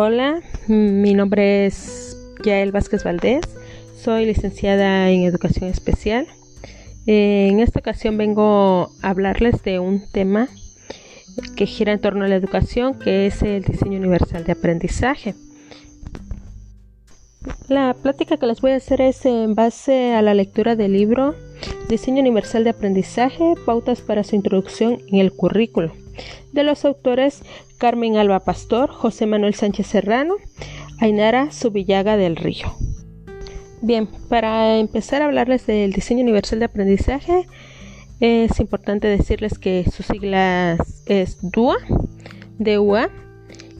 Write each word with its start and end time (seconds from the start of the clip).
Hola, 0.00 0.42
mi 0.68 1.12
nombre 1.12 1.66
es 1.66 2.16
Yael 2.44 2.70
Vázquez 2.70 3.02
Valdés, 3.02 3.40
soy 4.00 4.26
licenciada 4.26 5.10
en 5.10 5.24
Educación 5.24 5.68
Especial. 5.68 6.24
En 7.06 7.58
esta 7.58 7.80
ocasión 7.80 8.16
vengo 8.16 8.92
a 9.02 9.10
hablarles 9.10 9.60
de 9.64 9.80
un 9.80 10.08
tema 10.12 10.46
que 11.56 11.66
gira 11.66 11.92
en 11.92 12.00
torno 12.00 12.24
a 12.24 12.28
la 12.28 12.36
educación, 12.36 12.96
que 12.96 13.26
es 13.26 13.42
el 13.42 13.64
diseño 13.64 13.98
universal 13.98 14.44
de 14.44 14.52
aprendizaje. 14.52 15.34
La 17.66 17.92
plática 18.00 18.36
que 18.36 18.46
les 18.46 18.60
voy 18.60 18.70
a 18.70 18.76
hacer 18.76 19.00
es 19.00 19.26
en 19.26 19.56
base 19.56 20.14
a 20.14 20.22
la 20.22 20.32
lectura 20.32 20.76
del 20.76 20.92
libro 20.92 21.34
Diseño 21.88 22.20
Universal 22.20 22.62
de 22.62 22.70
Aprendizaje, 22.70 23.54
pautas 23.66 24.00
para 24.00 24.22
su 24.22 24.36
introducción 24.36 24.98
en 25.08 25.18
el 25.18 25.32
currículo, 25.32 25.92
de 26.52 26.62
los 26.62 26.84
autores 26.84 27.42
Carmen 27.78 28.16
Alba 28.16 28.40
Pastor, 28.40 28.90
José 28.90 29.26
Manuel 29.26 29.54
Sánchez 29.54 29.86
Serrano, 29.86 30.34
Ainara 30.98 31.52
Subillaga 31.52 32.16
del 32.16 32.36
Río. 32.36 32.74
Bien, 33.80 34.08
para 34.28 34.78
empezar 34.78 35.22
a 35.22 35.26
hablarles 35.26 35.66
del 35.66 35.92
diseño 35.92 36.22
universal 36.22 36.58
de 36.58 36.64
aprendizaje, 36.64 37.46
es 38.18 38.58
importante 38.58 39.06
decirles 39.06 39.58
que 39.58 39.84
su 39.90 40.02
sigla 40.02 40.76
es 41.06 41.38
DUA, 41.40 41.76
DUA, 42.58 43.10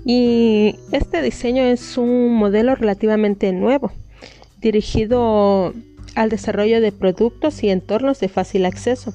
y 0.04 0.76
este 0.92 1.20
diseño 1.20 1.64
es 1.64 1.98
un 1.98 2.34
modelo 2.34 2.76
relativamente 2.76 3.52
nuevo, 3.52 3.90
dirigido 4.60 5.74
al 6.14 6.30
desarrollo 6.30 6.80
de 6.80 6.92
productos 6.92 7.64
y 7.64 7.70
entornos 7.70 8.20
de 8.20 8.28
fácil 8.28 8.64
acceso 8.64 9.12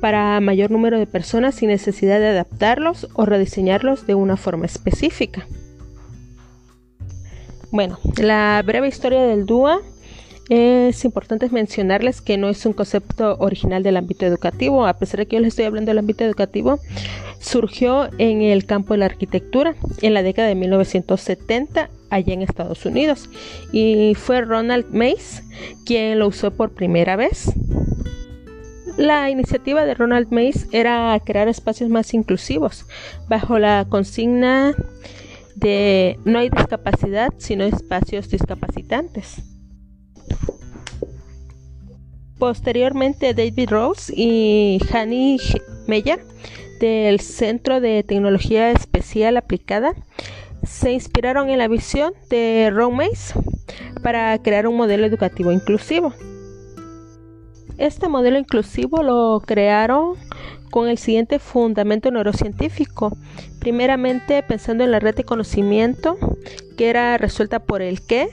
para 0.00 0.40
mayor 0.40 0.70
número 0.70 0.98
de 0.98 1.06
personas 1.06 1.54
sin 1.54 1.68
necesidad 1.68 2.18
de 2.18 2.28
adaptarlos 2.28 3.08
o 3.14 3.26
rediseñarlos 3.26 4.06
de 4.06 4.14
una 4.14 4.36
forma 4.36 4.66
específica. 4.66 5.46
Bueno, 7.70 7.98
la 8.16 8.62
breve 8.66 8.88
historia 8.88 9.22
del 9.22 9.46
DUA 9.46 9.80
es 10.48 11.04
importante 11.04 11.48
mencionarles 11.48 12.20
que 12.20 12.36
no 12.36 12.48
es 12.48 12.66
un 12.66 12.72
concepto 12.72 13.36
original 13.38 13.84
del 13.84 13.96
ámbito 13.96 14.26
educativo, 14.26 14.84
a 14.84 14.98
pesar 14.98 15.20
de 15.20 15.26
que 15.26 15.36
yo 15.36 15.40
les 15.40 15.48
estoy 15.48 15.66
hablando 15.66 15.90
del 15.90 15.98
ámbito 15.98 16.24
educativo, 16.24 16.80
surgió 17.38 18.10
en 18.18 18.42
el 18.42 18.66
campo 18.66 18.94
de 18.94 18.98
la 18.98 19.06
arquitectura 19.06 19.76
en 20.02 20.12
la 20.12 20.24
década 20.24 20.48
de 20.48 20.56
1970 20.56 21.90
allá 22.10 22.34
en 22.34 22.42
Estados 22.42 22.84
Unidos 22.84 23.30
y 23.72 24.14
fue 24.16 24.40
Ronald 24.40 24.92
Mace 24.92 25.44
quien 25.86 26.18
lo 26.18 26.26
usó 26.26 26.50
por 26.50 26.72
primera 26.72 27.14
vez. 27.14 27.52
La 29.00 29.30
iniciativa 29.30 29.86
de 29.86 29.94
Ronald 29.94 30.30
Mace 30.30 30.66
era 30.72 31.18
crear 31.24 31.48
espacios 31.48 31.88
más 31.88 32.12
inclusivos 32.12 32.84
bajo 33.30 33.58
la 33.58 33.86
consigna 33.88 34.74
de 35.54 36.18
no 36.26 36.38
hay 36.38 36.50
discapacidad 36.50 37.32
sino 37.38 37.64
espacios 37.64 38.28
discapacitantes. 38.28 39.40
Posteriormente 42.38 43.32
David 43.32 43.70
Rose 43.70 44.12
y 44.14 44.78
Hanny 44.92 45.38
Meyer 45.86 46.22
del 46.78 47.20
Centro 47.20 47.80
de 47.80 48.02
Tecnología 48.02 48.70
Especial 48.70 49.38
Aplicada 49.38 49.94
se 50.62 50.92
inspiraron 50.92 51.48
en 51.48 51.56
la 51.56 51.68
visión 51.68 52.12
de 52.28 52.68
Ron 52.70 52.96
Mace 52.96 53.32
para 54.02 54.36
crear 54.42 54.66
un 54.66 54.76
modelo 54.76 55.06
educativo 55.06 55.52
inclusivo. 55.52 56.12
Este 57.80 58.10
modelo 58.10 58.38
inclusivo 58.38 59.02
lo 59.02 59.42
crearon 59.46 60.12
con 60.70 60.86
el 60.90 60.98
siguiente 60.98 61.38
fundamento 61.38 62.10
neurocientífico. 62.10 63.16
Primeramente 63.58 64.42
pensando 64.42 64.84
en 64.84 64.90
la 64.90 65.00
red 65.00 65.14
de 65.14 65.24
conocimiento 65.24 66.18
que 66.76 66.90
era 66.90 67.16
resuelta 67.16 67.60
por 67.60 67.80
el 67.80 68.02
qué, 68.02 68.28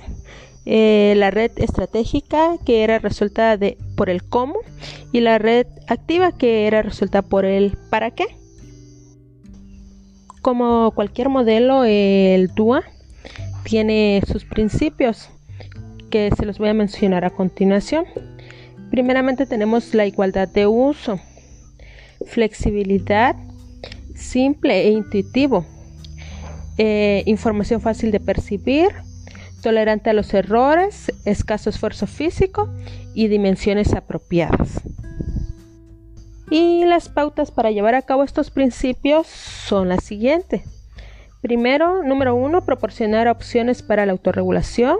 eh, 0.65 1.13
la 1.15 1.31
red 1.31 1.51
estratégica 1.55 2.57
que 2.65 2.83
era 2.83 2.99
resuelta 2.99 3.57
por 3.95 4.09
el 4.09 4.21
cómo 4.21 4.59
y 5.13 5.21
la 5.21 5.37
red 5.37 5.65
activa 5.87 6.33
que 6.33 6.67
era 6.67 6.81
resuelta 6.81 7.21
por 7.21 7.45
el 7.45 7.77
para 7.89 8.11
qué. 8.11 8.25
Como 10.41 10.91
cualquier 10.91 11.29
modelo, 11.29 11.85
el 11.85 12.49
DUA 12.53 12.83
tiene 13.63 14.21
sus 14.29 14.43
principios 14.43 15.29
que 16.09 16.31
se 16.37 16.45
los 16.45 16.57
voy 16.57 16.67
a 16.67 16.73
mencionar 16.73 17.23
a 17.23 17.29
continuación. 17.29 18.03
Primeramente 18.89 19.45
tenemos 19.45 19.93
la 19.93 20.05
igualdad 20.05 20.47
de 20.47 20.67
uso, 20.67 21.19
flexibilidad, 22.25 23.35
simple 24.15 24.87
e 24.87 24.91
intuitivo, 24.91 25.65
eh, 26.77 27.23
información 27.25 27.81
fácil 27.81 28.11
de 28.11 28.19
percibir, 28.19 28.89
tolerante 29.61 30.09
a 30.09 30.13
los 30.13 30.33
errores, 30.33 31.11
escaso 31.25 31.69
esfuerzo 31.69 32.07
físico 32.07 32.69
y 33.13 33.27
dimensiones 33.27 33.93
apropiadas. 33.93 34.81
Y 36.49 36.85
las 36.85 37.09
pautas 37.09 37.51
para 37.51 37.71
llevar 37.71 37.95
a 37.95 38.03
cabo 38.03 38.23
estos 38.23 38.51
principios 38.51 39.27
son 39.27 39.89
las 39.89 40.03
siguientes. 40.03 40.61
Primero, 41.41 42.03
número 42.03 42.35
uno, 42.35 42.63
proporcionar 42.63 43.27
opciones 43.27 43.81
para 43.81 44.05
la 44.05 44.13
autorregulación. 44.13 44.97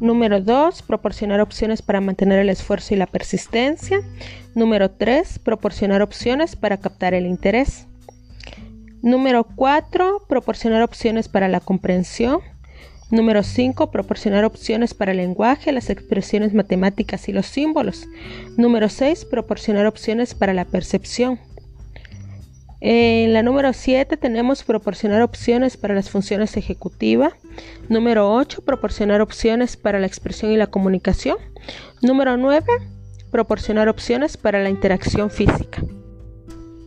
Número 0.00 0.40
2. 0.40 0.82
Proporcionar 0.82 1.40
opciones 1.40 1.82
para 1.82 2.00
mantener 2.00 2.38
el 2.38 2.48
esfuerzo 2.48 2.94
y 2.94 2.96
la 2.96 3.06
persistencia. 3.06 4.00
Número 4.54 4.90
3. 4.90 5.38
Proporcionar 5.40 6.00
opciones 6.00 6.56
para 6.56 6.78
captar 6.78 7.12
el 7.12 7.26
interés. 7.26 7.86
Número 9.02 9.44
4. 9.44 10.24
Proporcionar 10.26 10.82
opciones 10.82 11.28
para 11.28 11.48
la 11.48 11.60
comprensión. 11.60 12.40
Número 13.10 13.42
5. 13.42 13.90
Proporcionar 13.90 14.44
opciones 14.44 14.94
para 14.94 15.10
el 15.10 15.18
lenguaje, 15.18 15.70
las 15.70 15.90
expresiones 15.90 16.54
matemáticas 16.54 17.28
y 17.28 17.32
los 17.32 17.46
símbolos. 17.46 18.08
Número 18.56 18.88
6. 18.88 19.26
Proporcionar 19.26 19.86
opciones 19.86 20.34
para 20.34 20.54
la 20.54 20.64
percepción. 20.64 21.38
En 22.80 23.34
la 23.34 23.42
número 23.42 23.74
7 23.74 24.16
tenemos 24.16 24.64
proporcionar 24.64 25.20
opciones 25.20 25.76
para 25.76 25.94
las 25.94 26.08
funciones 26.08 26.56
ejecutivas. 26.56 27.34
Número 27.88 28.32
8, 28.32 28.62
proporcionar 28.62 29.20
opciones 29.20 29.76
para 29.76 29.98
la 29.98 30.06
expresión 30.06 30.52
y 30.52 30.56
la 30.56 30.68
comunicación. 30.68 31.36
Número 32.02 32.36
9, 32.36 32.66
proporcionar 33.30 33.88
opciones 33.88 34.36
para 34.36 34.62
la 34.62 34.70
interacción 34.70 35.30
física. 35.30 35.82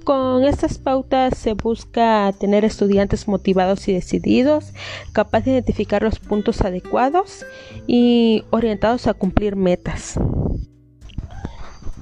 Con 0.03 0.43
estas 0.43 0.77
pautas 0.79 1.37
se 1.37 1.53
busca 1.53 2.33
tener 2.37 2.65
estudiantes 2.65 3.27
motivados 3.29 3.87
y 3.87 3.93
decididos, 3.93 4.73
capaces 5.13 5.45
de 5.45 5.51
identificar 5.53 6.03
los 6.03 6.19
puntos 6.19 6.59
adecuados 6.61 7.45
y 7.87 8.43
orientados 8.49 9.07
a 9.07 9.13
cumplir 9.13 9.55
metas. 9.55 10.19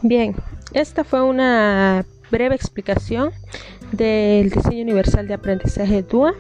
Bien, 0.02 0.36
esta 0.74 1.04
fue 1.04 1.22
una 1.22 2.06
breve 2.32 2.56
explicación 2.56 3.32
del 3.92 4.50
diseño 4.50 4.82
universal 4.82 5.28
de 5.28 5.36
aprendizaje 5.36 6.02
DUA 6.02 6.34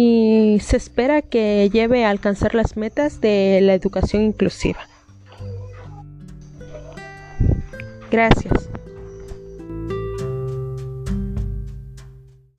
y 0.00 0.60
se 0.60 0.76
espera 0.76 1.22
que 1.22 1.68
lleve 1.72 2.04
a 2.04 2.10
alcanzar 2.10 2.54
las 2.54 2.76
metas 2.76 3.20
de 3.20 3.58
la 3.60 3.74
educación 3.74 4.22
inclusiva. 4.22 4.78
Gracias. 8.08 8.70